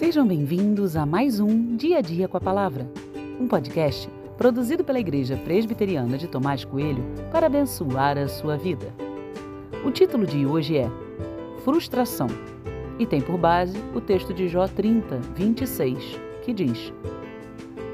Sejam 0.00 0.26
bem-vindos 0.26 0.96
a 0.96 1.04
mais 1.04 1.40
um 1.40 1.76
Dia 1.76 1.98
a 1.98 2.00
Dia 2.00 2.26
com 2.26 2.34
a 2.34 2.40
Palavra, 2.40 2.90
um 3.38 3.46
podcast 3.46 4.08
produzido 4.38 4.82
pela 4.82 4.98
Igreja 4.98 5.36
Presbiteriana 5.36 6.16
de 6.16 6.26
Tomás 6.26 6.64
Coelho 6.64 7.04
para 7.30 7.48
abençoar 7.48 8.16
a 8.16 8.26
sua 8.26 8.56
vida. 8.56 8.86
O 9.84 9.90
título 9.90 10.26
de 10.26 10.46
hoje 10.46 10.78
é 10.78 10.90
Frustração 11.64 12.28
e 12.98 13.04
tem 13.04 13.20
por 13.20 13.36
base 13.36 13.76
o 13.94 14.00
texto 14.00 14.32
de 14.32 14.48
Jó 14.48 14.66
30, 14.66 15.18
26, 15.34 16.18
que 16.46 16.54
diz: 16.54 16.94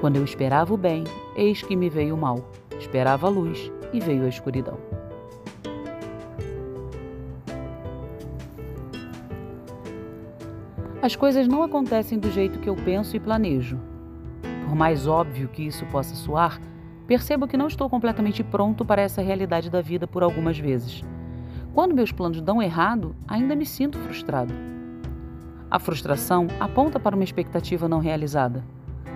Quando 0.00 0.16
eu 0.16 0.24
esperava 0.24 0.74
o 0.74 0.76
bem, 0.76 1.04
eis 1.36 1.62
que 1.62 1.76
me 1.76 1.88
veio 1.88 2.16
o 2.16 2.20
mal, 2.20 2.50
esperava 2.80 3.28
a 3.28 3.30
luz 3.30 3.70
e 3.92 4.00
veio 4.00 4.24
a 4.24 4.28
escuridão. 4.28 4.76
As 11.02 11.16
coisas 11.16 11.48
não 11.48 11.64
acontecem 11.64 12.16
do 12.16 12.30
jeito 12.30 12.60
que 12.60 12.70
eu 12.70 12.76
penso 12.76 13.16
e 13.16 13.20
planejo. 13.20 13.76
Por 14.64 14.76
mais 14.76 15.08
óbvio 15.08 15.48
que 15.48 15.66
isso 15.66 15.84
possa 15.86 16.14
soar, 16.14 16.60
percebo 17.08 17.48
que 17.48 17.56
não 17.56 17.66
estou 17.66 17.90
completamente 17.90 18.44
pronto 18.44 18.84
para 18.84 19.02
essa 19.02 19.20
realidade 19.20 19.68
da 19.68 19.80
vida 19.80 20.06
por 20.06 20.22
algumas 20.22 20.56
vezes. 20.56 21.02
Quando 21.74 21.92
meus 21.92 22.12
planos 22.12 22.40
dão 22.40 22.62
errado, 22.62 23.16
ainda 23.26 23.56
me 23.56 23.66
sinto 23.66 23.98
frustrado. 23.98 24.54
A 25.68 25.80
frustração 25.80 26.46
aponta 26.60 27.00
para 27.00 27.16
uma 27.16 27.24
expectativa 27.24 27.88
não 27.88 27.98
realizada. 27.98 28.64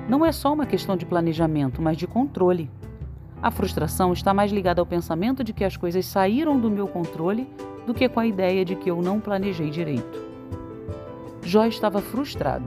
Não 0.09 0.27
é 0.27 0.33
só 0.33 0.53
uma 0.53 0.67
questão 0.67 0.97
de 0.97 1.07
planejamento, 1.07 1.81
mas 1.81 1.97
de 1.97 2.09
controle. 2.09 2.69
A 3.41 3.53
frustração 3.53 4.13
está 4.13 4.35
mais 4.35 4.51
ligada 4.51 4.83
ao 4.83 4.87
pensamento 4.87 5.45
de 5.45 5.53
que 5.53 5.63
as 5.63 5.77
coisas 5.77 6.05
saíram 6.05 6.59
do 6.59 6.69
meu 6.69 6.89
controle 6.89 7.49
do 7.87 7.95
que 7.95 8.09
com 8.09 8.19
a 8.19 8.27
ideia 8.27 8.65
de 8.65 8.75
que 8.75 8.91
eu 8.91 9.01
não 9.01 9.21
planejei 9.21 9.71
direito. 9.71 10.36
Jó 11.47 11.65
estava 11.65 12.01
frustrado. 12.01 12.65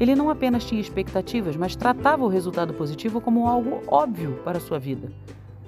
Ele 0.00 0.16
não 0.16 0.28
apenas 0.28 0.64
tinha 0.64 0.80
expectativas, 0.80 1.54
mas 1.54 1.76
tratava 1.76 2.24
o 2.24 2.28
resultado 2.28 2.74
positivo 2.74 3.20
como 3.20 3.46
algo 3.46 3.80
óbvio 3.86 4.40
para 4.44 4.58
sua 4.58 4.76
vida. 4.76 5.08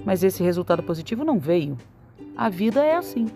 Mas 0.05 0.25
esse 0.25 0.43
resultado 0.43 0.83
positivo 0.83 1.25
não 1.25 1.39
veio. 1.39 1.78
A 2.37 2.48
vida 2.48 2.84
é 2.84 2.97
assim. 2.97 3.28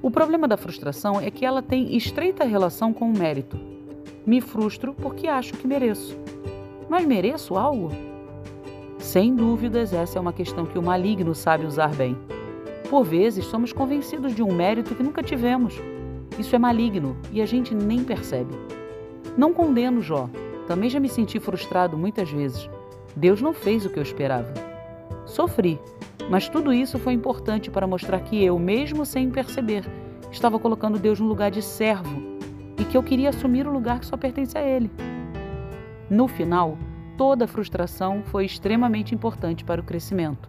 O 0.00 0.10
problema 0.10 0.48
da 0.48 0.56
frustração 0.56 1.20
é 1.20 1.30
que 1.30 1.44
ela 1.44 1.60
tem 1.60 1.94
estreita 1.94 2.42
relação 2.42 2.90
com 2.90 3.04
o 3.04 3.18
mérito. 3.18 3.60
Me 4.24 4.40
frustro 4.40 4.94
porque 4.94 5.28
acho 5.28 5.52
que 5.52 5.66
mereço. 5.66 6.16
Mas 6.88 7.04
mereço 7.04 7.54
algo? 7.54 7.90
Sem 8.98 9.34
dúvidas, 9.34 9.92
essa 9.92 10.18
é 10.18 10.20
uma 10.22 10.32
questão 10.32 10.64
que 10.64 10.78
o 10.78 10.82
maligno 10.82 11.34
sabe 11.34 11.66
usar 11.66 11.94
bem. 11.94 12.16
Por 12.88 13.04
vezes, 13.04 13.44
somos 13.44 13.74
convencidos 13.74 14.34
de 14.34 14.42
um 14.42 14.54
mérito 14.54 14.94
que 14.94 15.02
nunca 15.02 15.22
tivemos 15.22 15.74
isso 16.38 16.54
é 16.54 16.58
maligno 16.58 17.16
e 17.32 17.42
a 17.42 17.46
gente 17.46 17.74
nem 17.74 18.04
percebe. 18.04 18.54
Não 19.36 19.52
condeno 19.52 20.00
Jó. 20.00 20.28
Também 20.66 20.88
já 20.88 21.00
me 21.00 21.08
senti 21.08 21.40
frustrado 21.40 21.96
muitas 21.96 22.30
vezes. 22.30 22.68
Deus 23.16 23.40
não 23.42 23.52
fez 23.52 23.84
o 23.84 23.90
que 23.90 23.98
eu 23.98 24.02
esperava. 24.02 24.52
Sofri, 25.26 25.80
mas 26.30 26.48
tudo 26.48 26.72
isso 26.72 26.98
foi 26.98 27.12
importante 27.12 27.70
para 27.70 27.86
mostrar 27.86 28.20
que 28.20 28.42
eu, 28.42 28.58
mesmo 28.58 29.04
sem 29.04 29.30
perceber, 29.30 29.84
estava 30.30 30.58
colocando 30.58 30.98
Deus 30.98 31.18
no 31.18 31.26
lugar 31.26 31.50
de 31.50 31.60
servo 31.60 32.22
e 32.78 32.84
que 32.84 32.96
eu 32.96 33.02
queria 33.02 33.30
assumir 33.30 33.66
o 33.66 33.72
lugar 33.72 33.98
que 33.98 34.06
só 34.06 34.16
pertence 34.16 34.56
a 34.56 34.62
Ele. 34.62 34.90
No 36.08 36.28
final, 36.28 36.78
toda 37.16 37.44
a 37.44 37.48
frustração 37.48 38.22
foi 38.24 38.44
extremamente 38.44 39.14
importante 39.14 39.64
para 39.64 39.80
o 39.80 39.84
crescimento. 39.84 40.48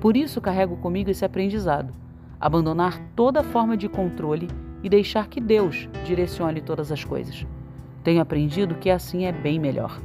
Por 0.00 0.16
isso 0.16 0.40
carrego 0.40 0.76
comigo 0.76 1.10
esse 1.10 1.24
aprendizado: 1.24 1.92
abandonar 2.40 2.98
toda 3.14 3.42
forma 3.42 3.76
de 3.76 3.88
controle 3.88 4.48
e 4.82 4.88
deixar 4.88 5.28
que 5.28 5.40
Deus 5.40 5.88
direcione 6.04 6.60
todas 6.60 6.90
as 6.90 7.04
coisas. 7.04 7.46
Tenho 8.02 8.20
aprendido 8.20 8.76
que 8.76 8.90
assim 8.90 9.26
é 9.26 9.32
bem 9.32 9.58
melhor. 9.58 10.00